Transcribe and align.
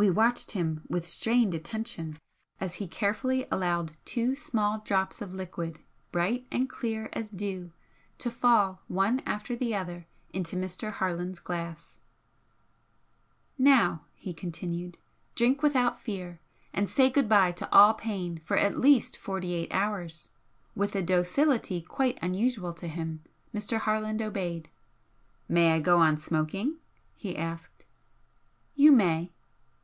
We 0.00 0.10
watched 0.10 0.52
him 0.52 0.84
with 0.88 1.04
strained 1.04 1.54
attention 1.54 2.18
as 2.60 2.74
he 2.76 2.86
carefully 2.86 3.48
allowed 3.50 3.96
two 4.04 4.36
small 4.36 4.78
drops 4.78 5.20
of 5.20 5.34
liquid, 5.34 5.80
bright 6.12 6.46
and 6.52 6.70
clear 6.70 7.08
as 7.14 7.28
dew 7.28 7.72
to 8.18 8.30
fall 8.30 8.80
one 8.86 9.20
after 9.26 9.56
the 9.56 9.74
other 9.74 10.06
into 10.32 10.54
Mr. 10.54 10.92
Harland's 10.92 11.40
glass. 11.40 11.98
"Now," 13.58 14.04
he 14.14 14.32
continued 14.32 14.98
"drink 15.34 15.64
without 15.64 15.98
fear, 16.00 16.38
and 16.72 16.88
say 16.88 17.10
good 17.10 17.28
bye 17.28 17.50
to 17.50 17.68
all 17.72 17.94
pain 17.94 18.38
for 18.44 18.56
at 18.56 18.78
least 18.78 19.16
forty 19.16 19.52
eight 19.52 19.74
hours." 19.74 20.30
With 20.76 20.94
a 20.94 21.02
docility 21.02 21.80
quite 21.82 22.20
unusual 22.22 22.72
to 22.74 22.86
him 22.86 23.24
Mr. 23.52 23.78
Harland 23.80 24.22
obeyed. 24.22 24.68
"May 25.48 25.72
I 25.72 25.80
go 25.80 25.98
on 25.98 26.18
smoking?" 26.18 26.78
he 27.16 27.36
asked. 27.36 27.84
"You 28.76 28.92
may." 28.92 29.32